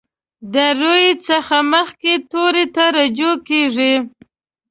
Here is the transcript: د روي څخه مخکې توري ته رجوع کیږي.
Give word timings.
د 0.53 0.55
روي 0.81 1.07
څخه 1.27 1.57
مخکې 1.73 2.13
توري 2.31 2.65
ته 2.75 2.83
رجوع 2.97 3.35
کیږي. 3.47 3.93